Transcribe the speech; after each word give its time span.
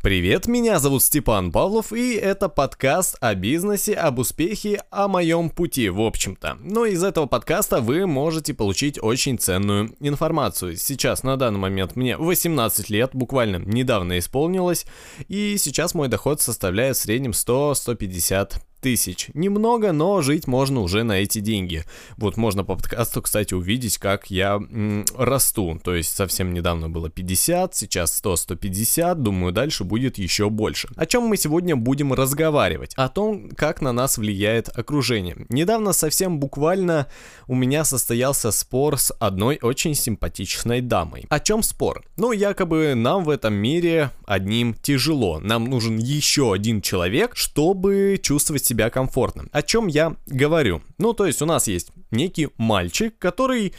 Привет, 0.00 0.46
меня 0.46 0.78
зовут 0.78 1.02
Степан 1.02 1.50
Павлов, 1.50 1.92
и 1.92 2.14
это 2.14 2.48
подкаст 2.48 3.16
о 3.20 3.34
бизнесе, 3.34 3.94
об 3.94 4.20
успехе, 4.20 4.80
о 4.90 5.08
моем 5.08 5.50
пути, 5.50 5.88
в 5.88 6.00
общем-то. 6.00 6.56
Но 6.60 6.84
из 6.84 7.02
этого 7.02 7.26
подкаста 7.26 7.80
вы 7.80 8.06
можете 8.06 8.54
получить 8.54 9.02
очень 9.02 9.38
ценную 9.38 9.96
информацию. 9.98 10.76
Сейчас, 10.76 11.24
на 11.24 11.36
данный 11.36 11.58
момент, 11.58 11.96
мне 11.96 12.16
18 12.16 12.90
лет, 12.90 13.10
буквально 13.12 13.56
недавно 13.56 14.20
исполнилось, 14.20 14.86
и 15.26 15.56
сейчас 15.58 15.94
мой 15.94 16.06
доход 16.06 16.40
составляет 16.40 16.96
в 16.96 17.00
среднем 17.00 17.32
100-150 17.32 18.52
тысяч. 18.80 19.30
Немного, 19.34 19.92
но 19.92 20.22
жить 20.22 20.46
можно 20.46 20.80
уже 20.80 21.02
на 21.02 21.20
эти 21.20 21.40
деньги. 21.40 21.84
Вот 22.16 22.36
можно 22.36 22.64
по 22.64 22.76
подкасту, 22.76 23.22
кстати, 23.22 23.54
увидеть, 23.54 23.98
как 23.98 24.30
я 24.30 24.54
м, 24.54 25.04
расту. 25.16 25.80
То 25.82 25.94
есть 25.94 26.14
совсем 26.14 26.54
недавно 26.54 26.88
было 26.88 27.10
50, 27.10 27.74
сейчас 27.74 28.20
100-150, 28.22 29.14
думаю, 29.16 29.52
дальше 29.52 29.84
будет 29.84 30.18
еще 30.18 30.50
больше. 30.50 30.88
О 30.96 31.06
чем 31.06 31.24
мы 31.24 31.36
сегодня 31.36 31.76
будем 31.76 32.12
разговаривать? 32.12 32.94
О 32.96 33.08
том, 33.08 33.50
как 33.50 33.80
на 33.82 33.92
нас 33.92 34.18
влияет 34.18 34.68
окружение. 34.68 35.46
Недавно 35.48 35.92
совсем 35.92 36.38
буквально 36.38 37.06
у 37.46 37.54
меня 37.54 37.84
состоялся 37.84 38.50
спор 38.50 38.98
с 38.98 39.12
одной 39.18 39.58
очень 39.60 39.94
симпатичной 39.94 40.80
дамой. 40.80 41.26
О 41.28 41.40
чем 41.40 41.62
спор? 41.62 42.04
Ну, 42.16 42.32
якобы 42.32 42.94
нам 42.94 43.24
в 43.24 43.30
этом 43.30 43.54
мире 43.54 44.10
одним 44.26 44.74
тяжело. 44.74 45.40
Нам 45.40 45.64
нужен 45.64 45.98
еще 45.98 46.52
один 46.52 46.80
человек, 46.80 47.34
чтобы 47.36 48.18
чувствовать 48.22 48.67
себя 48.68 48.90
комфортно. 48.90 49.46
О 49.52 49.62
чем 49.62 49.86
я 49.86 50.16
говорю? 50.26 50.82
Ну, 50.98 51.12
то 51.12 51.26
есть 51.26 51.42
у 51.42 51.46
нас 51.46 51.68
есть 51.68 51.90
некий 52.10 52.48
мальчик, 52.56 53.16
который 53.18 53.72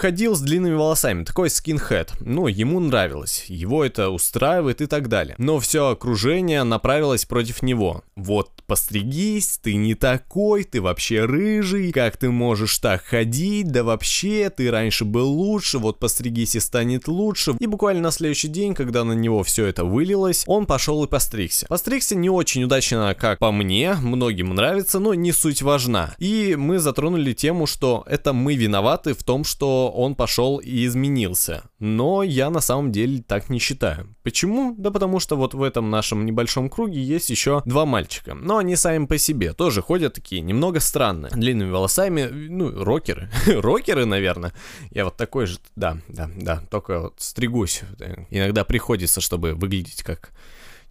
ходил 0.00 0.34
с 0.34 0.40
длинными 0.40 0.74
волосами, 0.74 1.24
такой 1.24 1.50
скинхед. 1.50 2.12
Ну, 2.20 2.46
ему 2.46 2.80
нравилось, 2.80 3.44
его 3.48 3.84
это 3.84 4.08
устраивает 4.08 4.80
и 4.80 4.86
так 4.86 5.08
далее. 5.08 5.34
Но 5.36 5.60
все 5.60 5.88
окружение 5.90 6.62
направилось 6.62 7.26
против 7.26 7.62
него. 7.62 8.02
Вот, 8.16 8.62
постригись, 8.66 9.58
ты 9.62 9.74
не 9.74 9.94
такой, 9.94 10.64
ты 10.64 10.80
вообще 10.80 11.24
рыжий, 11.24 11.92
как 11.92 12.16
ты 12.16 12.30
можешь 12.30 12.78
так 12.78 13.02
ходить, 13.04 13.68
да 13.68 13.84
вообще, 13.84 14.48
ты 14.48 14.70
раньше 14.70 15.04
был 15.04 15.28
лучше, 15.28 15.78
вот 15.78 15.98
постригись 15.98 16.54
и 16.54 16.60
станет 16.60 17.06
лучше. 17.06 17.54
И 17.58 17.66
буквально 17.66 18.00
на 18.00 18.10
следующий 18.10 18.48
день, 18.48 18.74
когда 18.74 19.04
на 19.04 19.12
него 19.12 19.42
все 19.42 19.66
это 19.66 19.84
вылилось, 19.84 20.44
он 20.46 20.64
пошел 20.64 21.04
и 21.04 21.08
постригся. 21.08 21.66
Постригся 21.66 22.14
не 22.14 22.30
очень 22.30 22.64
удачно, 22.64 23.14
как 23.18 23.38
по 23.38 23.52
мне, 23.52 23.94
многим 24.00 24.54
нравится, 24.54 24.98
но 24.98 25.12
не 25.12 25.32
суть 25.32 25.60
важна. 25.60 26.14
И 26.18 26.56
мы 26.60 26.78
затронули 26.78 27.32
тему, 27.32 27.66
что 27.66 28.04
это 28.06 28.32
мы 28.32 28.54
виноваты 28.54 29.14
в 29.14 29.24
том, 29.24 29.44
что 29.44 29.90
он 29.90 30.14
пошел 30.14 30.58
и 30.58 30.86
изменился. 30.86 31.64
Но 31.78 32.22
я 32.22 32.50
на 32.50 32.60
самом 32.60 32.92
деле 32.92 33.22
так 33.22 33.48
не 33.48 33.58
считаю. 33.58 34.14
Почему? 34.22 34.74
Да 34.78 34.90
потому 34.90 35.18
что 35.18 35.36
вот 35.36 35.54
в 35.54 35.62
этом 35.62 35.90
нашем 35.90 36.24
небольшом 36.24 36.70
круге 36.70 37.02
есть 37.02 37.30
еще 37.30 37.62
два 37.64 37.86
мальчика. 37.86 38.34
Но 38.34 38.58
они 38.58 38.76
сами 38.76 39.06
по 39.06 39.18
себе 39.18 39.52
тоже 39.52 39.82
ходят 39.82 40.14
такие 40.14 40.42
немного 40.42 40.78
странные. 40.80 41.32
Длинными 41.32 41.70
волосами, 41.70 42.28
ну, 42.30 42.84
рокеры. 42.84 43.30
рокеры, 43.46 44.04
наверное. 44.04 44.52
Я 44.90 45.04
вот 45.06 45.16
такой 45.16 45.46
же, 45.46 45.58
да, 45.74 45.98
да, 46.08 46.30
да, 46.36 46.62
только 46.70 47.00
вот 47.00 47.14
стригусь. 47.18 47.82
Иногда 48.30 48.64
приходится, 48.64 49.20
чтобы 49.20 49.54
выглядеть 49.54 50.02
как 50.02 50.30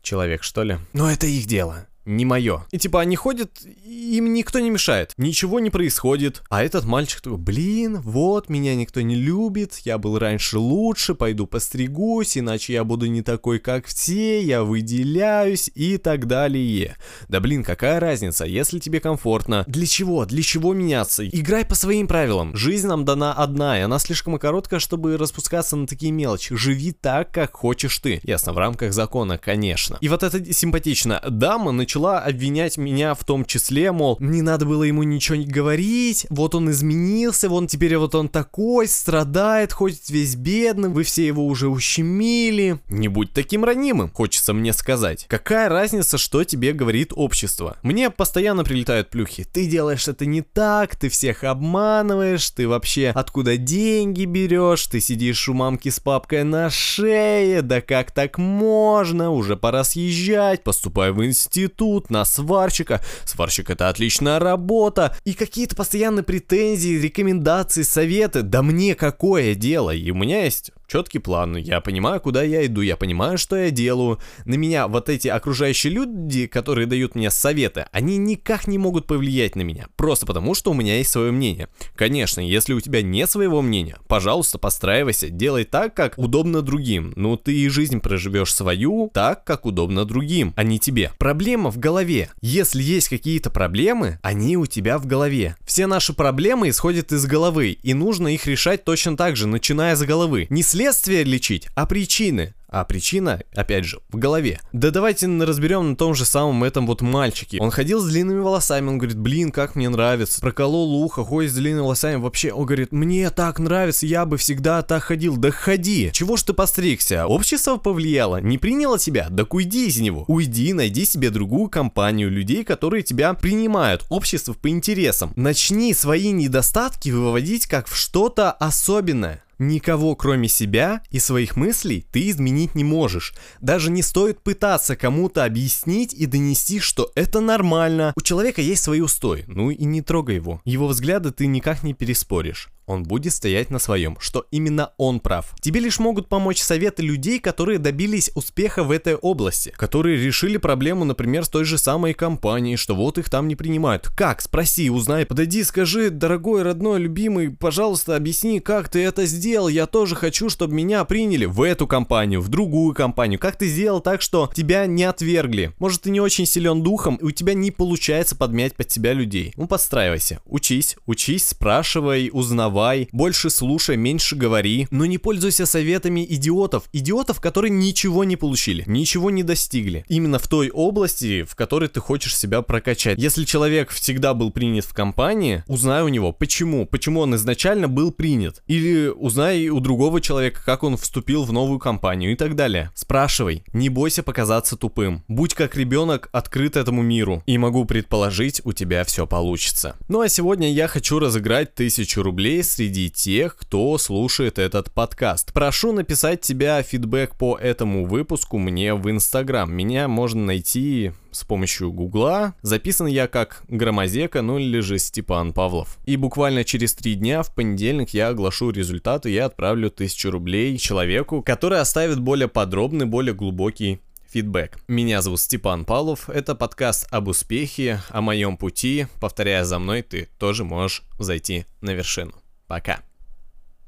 человек, 0.02 0.44
что 0.44 0.64
ли. 0.64 0.78
Но 0.94 1.10
это 1.10 1.28
их 1.28 1.46
дело 1.46 1.86
не 2.10 2.26
мое. 2.26 2.66
И 2.72 2.78
типа 2.78 3.02
они 3.02 3.16
ходят, 3.16 3.62
им 3.86 4.34
никто 4.34 4.60
не 4.60 4.70
мешает, 4.70 5.14
ничего 5.18 5.60
не 5.60 5.70
происходит. 5.70 6.42
А 6.50 6.64
этот 6.64 6.86
мальчик 6.86 7.22
такой, 7.22 7.38
блин, 7.38 8.02
вот, 8.02 8.50
меня 8.50 8.76
никто 8.76 9.02
не 9.02 9.16
любит, 9.16 9.76
я 9.86 9.98
был 9.98 10.18
раньше 10.18 10.58
лучше, 10.58 11.14
пойду 11.16 11.46
постригусь, 11.48 12.38
иначе 12.38 12.74
я 12.74 12.84
буду 12.84 13.06
не 13.06 13.22
такой, 13.22 13.60
как 13.60 13.86
все, 13.86 14.42
я 14.42 14.64
выделяюсь 14.64 15.70
и 15.76 15.98
так 15.98 16.28
далее. 16.28 16.98
Да 17.28 17.40
блин, 17.40 17.64
какая 17.64 18.00
разница, 18.00 18.46
если 18.46 18.80
тебе 18.80 19.00
комфортно. 19.00 19.64
Для 19.68 19.86
чего? 19.86 20.26
Для 20.26 20.42
чего 20.42 20.74
меняться? 20.74 21.28
Играй 21.28 21.66
по 21.66 21.76
своим 21.76 22.08
правилам. 22.08 22.56
Жизнь 22.56 22.88
нам 22.88 23.06
дана 23.06 23.34
одна, 23.34 23.78
и 23.78 23.82
она 23.82 24.00
слишком 24.00 24.38
короткая, 24.40 24.80
чтобы 24.80 25.18
распускаться 25.18 25.76
на 25.76 25.86
такие 25.86 26.12
мелочи. 26.12 26.56
Живи 26.56 26.92
так, 26.92 27.32
как 27.32 27.56
хочешь 27.56 27.98
ты. 28.00 28.20
Ясно, 28.24 28.54
в 28.54 28.58
рамках 28.58 28.94
закона, 28.94 29.38
конечно. 29.38 29.98
И 30.02 30.10
вот 30.10 30.24
эта 30.24 30.54
симпатичная 30.54 31.22
дама 31.30 31.72
начала 31.72 31.99
начала 32.00 32.20
обвинять 32.20 32.78
меня 32.78 33.14
в 33.14 33.26
том 33.26 33.44
числе, 33.44 33.92
мол, 33.92 34.16
не 34.22 34.42
надо 34.42 34.66
было 34.66 34.84
ему 34.84 35.04
ничего 35.04 35.36
не 35.36 35.46
говорить, 35.46 36.26
вот 36.30 36.56
он 36.56 36.72
изменился, 36.72 37.50
вон 37.50 37.68
теперь 37.68 37.98
вот 37.98 38.16
он 38.16 38.30
такой, 38.30 38.88
страдает, 38.88 39.74
ходит 39.74 40.10
весь 40.10 40.36
бедным, 40.36 40.94
вы 40.94 41.04
все 41.04 41.28
его 41.28 41.46
уже 41.46 41.68
ущемили. 41.68 42.80
Не 42.88 43.10
будь 43.10 43.34
таким 43.34 43.66
ранимым, 43.66 44.10
хочется 44.14 44.54
мне 44.54 44.72
сказать. 44.72 45.26
Какая 45.28 45.68
разница, 45.68 46.18
что 46.18 46.46
тебе 46.46 46.72
говорит 46.72 47.12
общество? 47.14 47.76
Мне 47.84 48.10
постоянно 48.10 48.64
прилетают 48.64 49.10
плюхи. 49.10 49.44
Ты 49.44 49.66
делаешь 49.66 50.08
это 50.08 50.26
не 50.26 50.42
так, 50.42 50.96
ты 50.96 51.10
всех 51.10 51.44
обманываешь, 51.44 52.50
ты 52.52 52.66
вообще 52.66 53.12
откуда 53.14 53.58
деньги 53.58 54.24
берешь, 54.24 54.88
ты 54.88 55.02
сидишь 55.02 55.50
у 55.50 55.54
мамки 55.54 55.90
с 55.90 56.00
папкой 56.00 56.46
на 56.46 56.70
шее, 56.70 57.62
да 57.62 57.82
как 57.82 58.12
так 58.12 58.38
можно, 58.38 59.32
уже 59.32 59.58
пора 59.58 59.84
съезжать, 59.84 60.64
поступай 60.64 61.12
в 61.12 61.26
институт, 61.26 61.89
суд, 61.90 62.10
на 62.12 62.24
сварщика. 62.26 63.02
Сварщик 63.26 63.70
это 63.72 63.90
отличная 63.90 64.40
работа. 64.40 65.16
И 65.26 65.34
какие-то 65.34 65.76
постоянные 65.76 66.24
претензии, 66.24 67.00
рекомендации, 67.00 67.82
советы. 67.82 68.44
Да 68.44 68.62
мне 68.62 68.94
какое 68.94 69.56
дело? 69.56 69.92
И 69.92 70.12
у 70.12 70.16
меня 70.16 70.44
есть 70.44 70.72
четкий 70.90 71.20
план, 71.20 71.56
я 71.56 71.82
понимаю, 71.82 72.20
куда 72.20 72.42
я 72.42 72.66
иду, 72.66 72.82
я 72.82 72.98
понимаю, 72.98 73.38
что 73.38 73.56
я 73.56 73.70
делаю. 73.70 74.20
На 74.46 74.56
меня 74.56 74.88
вот 74.88 75.08
эти 75.08 75.28
окружающие 75.28 75.94
люди, 75.94 76.48
которые 76.48 76.88
дают 76.88 77.16
мне 77.16 77.30
советы, 77.30 77.86
они 77.92 78.18
никак 78.18 78.68
не 78.68 78.78
могут 78.78 79.06
повлиять 79.06 79.56
на 79.56 79.62
меня, 79.62 79.88
просто 79.96 80.26
потому 80.26 80.56
что 80.56 80.72
у 80.72 80.74
меня 80.74 80.98
есть 80.98 81.12
свое 81.12 81.32
мнение. 81.32 81.70
Конечно, 81.96 82.42
если 82.42 82.74
у 82.74 82.82
тебя 82.82 83.02
нет 83.02 83.30
своего 83.30 83.62
мнения, 83.62 83.98
пожалуйста, 84.08 84.58
постраивайся, 84.58 85.30
делай 85.30 85.64
так, 85.64 85.94
как 85.94 86.18
удобно 86.18 86.62
другим. 86.62 87.14
Ну, 87.16 87.38
ты 87.38 87.54
и 87.54 87.70
жизнь 87.70 88.00
проживешь 88.00 88.54
свою 88.54 89.12
так, 89.14 89.44
как 89.44 89.66
удобно 89.66 90.06
другим, 90.06 90.54
а 90.56 90.64
не 90.64 90.80
тебе. 90.80 91.12
Проблема 91.20 91.72
в 91.72 91.78
голове. 91.78 92.32
Если 92.42 92.82
есть 92.82 93.10
какие-то 93.10 93.52
проблемы, 93.52 94.20
они 94.24 94.58
у 94.58 94.66
тебя 94.66 94.98
в 94.98 95.06
голове. 95.06 95.56
Все 95.66 95.86
наши 95.86 96.14
проблемы 96.14 96.70
исходят 96.70 97.12
из 97.12 97.26
головы, 97.28 97.78
и 97.84 97.94
нужно 97.94 98.30
их 98.30 98.48
решать 98.48 98.84
точно 98.84 99.16
так 99.16 99.36
же, 99.36 99.48
начиная 99.48 99.96
с 99.96 100.02
головы. 100.02 100.48
Не 100.50 100.64
след 100.64 100.79
следствие 100.80 101.26
лечить, 101.26 101.68
а 101.76 101.86
причины. 101.86 102.54
А 102.70 102.86
причина, 102.86 103.42
опять 103.54 103.84
же, 103.84 104.00
в 104.10 104.18
голове. 104.18 104.62
Да 104.72 104.92
давайте 104.92 105.28
разберем 105.28 105.90
на 105.90 105.96
том 105.96 106.14
же 106.14 106.24
самом 106.24 106.64
этом 106.64 106.86
вот 106.88 107.02
мальчике. 107.02 107.58
Он 107.60 107.72
ходил 107.72 108.00
с 108.00 108.08
длинными 108.08 108.40
волосами, 108.40 108.88
он 108.88 108.98
говорит, 109.00 109.18
блин, 109.18 109.52
как 109.52 109.76
мне 109.76 109.90
нравится. 109.90 110.40
Проколол 110.40 111.04
ухо, 111.04 111.26
ходит 111.26 111.52
с 111.52 111.56
длинными 111.56 111.82
волосами. 111.82 112.16
Вообще, 112.16 112.54
он 112.54 112.66
говорит, 112.66 112.92
мне 112.94 113.30
так 113.32 113.60
нравится, 113.60 114.06
я 114.06 114.26
бы 114.26 114.38
всегда 114.38 114.84
так 114.84 115.04
ходил. 115.04 115.36
Да 115.36 115.52
ходи. 115.52 116.12
Чего 116.14 116.38
ж 116.38 116.44
ты 116.44 116.54
постригся? 116.54 117.26
Общество 117.26 117.78
повлияло? 117.78 118.40
Не 118.40 118.58
приняло 118.58 119.00
тебя? 119.00 119.28
Да 119.30 119.46
уйди 119.50 119.88
из 119.88 120.00
него. 120.00 120.24
Уйди, 120.28 120.72
найди 120.72 121.04
себе 121.06 121.32
другую 121.32 121.70
компанию 121.70 122.30
людей, 122.30 122.64
которые 122.64 123.04
тебя 123.04 123.34
принимают. 123.34 124.06
Общество 124.10 124.54
по 124.54 124.70
интересам. 124.70 125.34
Начни 125.36 125.94
свои 125.94 126.32
недостатки 126.32 127.10
выводить 127.10 127.66
как 127.66 127.88
в 127.88 127.98
что-то 127.98 128.52
особенное. 128.52 129.44
Никого, 129.60 130.16
кроме 130.16 130.48
себя 130.48 131.02
и 131.10 131.20
своих 131.20 131.58
мыслей, 131.58 132.08
ты 132.12 132.30
изменить 132.30 132.76
не 132.76 132.86
можешь. 132.86 133.34
Даже 133.60 133.92
не 133.92 134.02
стоит 134.02 134.42
пытаться 134.42 134.96
кому-то 134.96 135.44
объяснить 135.44 136.14
и 136.14 136.26
донести, 136.26 136.80
что 136.80 137.12
это 137.14 137.42
нормально. 137.42 138.14
У 138.16 138.22
человека 138.22 138.62
есть 138.62 138.82
свои 138.82 139.02
устои, 139.02 139.44
ну 139.48 139.70
и 139.70 139.84
не 139.84 140.02
трогай 140.02 140.36
его. 140.36 140.62
Его 140.64 140.88
взгляды 140.88 141.32
ты 141.32 141.46
никак 141.46 141.84
не 141.84 141.94
переспоришь 141.94 142.70
он 142.90 143.04
будет 143.04 143.34
стоять 143.34 143.70
на 143.70 143.78
своем, 143.78 144.18
что 144.20 144.48
именно 144.50 144.94
он 144.98 145.20
прав. 145.20 145.54
Тебе 145.62 145.80
лишь 145.80 146.00
могут 146.00 146.28
помочь 146.28 146.60
советы 146.60 147.04
людей, 147.04 147.40
которые 147.40 147.78
добились 147.78 148.32
успеха 148.34 148.84
в 148.84 148.90
этой 148.90 149.16
области, 149.16 149.72
которые 149.78 150.18
решили 150.18 150.58
проблему, 150.58 151.06
например, 151.06 151.46
с 151.46 151.50
той 151.50 151.66
же 151.66 151.78
самой 151.78 152.16
компанией, 152.16 152.78
что 152.78 152.96
вот 152.96 153.20
их 153.20 153.30
там 153.30 153.48
не 153.48 153.56
принимают. 153.56 154.08
Как? 154.18 154.42
Спроси, 154.42 154.90
узнай, 154.90 155.28
подойди, 155.28 155.64
скажи, 155.64 156.10
дорогой, 156.10 156.64
родной, 156.64 157.00
любимый, 157.00 157.52
пожалуйста, 157.52 158.16
объясни, 158.16 158.60
как 158.60 158.90
ты 158.90 159.04
это 159.04 159.28
сделал, 159.28 159.68
я 159.68 159.86
тоже 159.86 160.16
хочу, 160.16 160.50
чтобы 160.50 160.74
меня 160.74 161.06
приняли 161.06 161.46
в 161.46 161.62
эту 161.62 161.86
компанию, 161.86 162.42
в 162.42 162.48
другую 162.48 162.96
компанию. 162.96 163.40
Как 163.40 163.56
ты 163.56 163.68
сделал 163.68 164.02
так, 164.02 164.24
что 164.24 164.50
тебя 164.56 164.88
не 164.88 165.04
отвергли? 165.04 165.74
Может, 165.78 166.02
ты 166.02 166.10
не 166.10 166.22
очень 166.22 166.48
силен 166.48 166.82
духом, 166.82 167.18
и 167.18 167.26
у 167.26 167.32
тебя 167.32 167.54
не 167.54 167.70
получается 167.70 168.36
подмять 168.36 168.76
под 168.76 168.90
себя 168.90 169.14
людей. 169.14 169.54
Ну, 169.58 169.68
подстраивайся, 169.68 170.42
учись, 170.46 170.98
учись, 171.06 171.50
спрашивай, 171.50 172.32
узнавай, 172.34 172.79
давай, 172.80 173.10
больше 173.12 173.50
слушай, 173.50 173.98
меньше 173.98 174.38
говори, 174.38 174.88
но 174.90 175.06
не 175.06 175.18
пользуйся 175.18 175.66
советами 175.66 176.26
идиотов, 176.30 176.86
идиотов, 176.94 177.42
которые 177.42 177.72
ничего 177.72 178.24
не 178.24 178.38
получили, 178.38 178.86
ничего 178.88 179.32
не 179.32 179.44
достигли. 179.44 180.06
Именно 180.08 180.40
в 180.40 180.48
той 180.48 180.70
области, 180.70 181.44
в 181.44 181.56
которой 181.56 181.90
ты 181.90 182.00
хочешь 182.00 182.38
себя 182.38 182.62
прокачать. 182.62 183.20
Если 183.20 183.44
человек 183.44 183.90
всегда 183.90 184.34
был 184.34 184.50
принят 184.52 184.86
в 184.86 184.94
компании, 184.94 185.62
узнай 185.68 186.04
у 186.04 186.08
него, 186.08 186.32
почему, 186.32 186.86
почему 186.86 187.20
он 187.20 187.36
изначально 187.36 187.90
был 187.90 188.14
принят. 188.14 188.64
Или 188.68 189.10
узнай 189.10 189.68
у 189.68 189.82
другого 189.82 190.22
человека, 190.22 190.62
как 190.66 190.84
он 190.84 190.96
вступил 190.96 191.44
в 191.44 191.52
новую 191.52 191.80
компанию 191.80 192.32
и 192.32 192.36
так 192.36 192.56
далее. 192.56 192.92
Спрашивай, 192.96 193.66
не 193.74 193.90
бойся 193.90 194.24
показаться 194.24 194.78
тупым. 194.78 195.26
Будь 195.28 195.54
как 195.54 195.76
ребенок, 195.76 196.30
открыт 196.32 196.78
этому 196.78 197.02
миру. 197.02 197.44
И 197.46 197.58
могу 197.58 197.84
предположить, 197.84 198.62
у 198.64 198.72
тебя 198.72 199.04
все 199.04 199.28
получится. 199.28 199.98
Ну 200.08 200.22
а 200.22 200.30
сегодня 200.30 200.72
я 200.72 200.88
хочу 200.88 201.20
разыграть 201.20 201.76
тысячу 201.76 202.24
рублей 202.24 202.64
среди 202.70 203.10
тех, 203.10 203.56
кто 203.56 203.98
слушает 203.98 204.60
этот 204.60 204.92
подкаст. 204.92 205.54
Прошу 205.54 205.92
написать 205.92 206.42
тебя 206.42 206.82
фидбэк 206.82 207.36
по 207.36 207.58
этому 207.58 208.06
выпуску 208.06 208.58
мне 208.58 208.94
в 208.94 209.10
Инстаграм. 209.10 209.74
Меня 209.74 210.08
можно 210.08 210.46
найти 210.46 211.12
с 211.32 211.44
помощью 211.44 211.92
Гугла. 211.92 212.56
Записан 212.62 213.08
я 213.08 213.28
как 213.28 213.64
Громозека, 213.68 214.42
ну 214.42 214.58
или 214.58 214.80
же 214.80 215.00
Степан 215.00 215.54
Павлов. 215.54 215.98
И 216.06 216.16
буквально 216.16 216.64
через 216.64 216.94
три 216.94 217.16
дня, 217.16 217.44
в 217.44 217.54
понедельник, 217.54 218.10
я 218.12 218.30
оглашу 218.30 218.72
результаты, 218.72 219.30
я 219.30 219.46
отправлю 219.46 219.90
тысячу 219.90 220.32
рублей 220.32 220.78
человеку, 220.78 221.42
который 221.42 221.80
оставит 221.80 222.20
более 222.20 222.48
подробный, 222.48 223.06
более 223.06 223.34
глубокий 223.34 224.00
фидбэк. 224.30 224.80
Меня 224.88 225.22
зовут 225.22 225.42
Степан 225.42 225.86
Павлов, 225.86 226.30
это 226.30 226.56
подкаст 226.56 227.08
об 227.10 227.28
успехе, 227.28 228.02
о 228.10 228.22
моем 228.22 228.58
пути. 228.58 229.08
Повторяя 229.20 229.64
за 229.64 229.80
мной, 229.80 230.02
ты 230.04 230.30
тоже 230.38 230.64
можешь 230.64 231.04
зайти 231.18 231.66
на 231.82 231.92
вершину. 231.92 232.34
Пока. 232.70 233.02